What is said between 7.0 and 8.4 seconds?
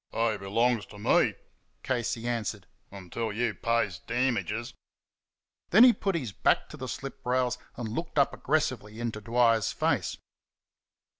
rails and looked up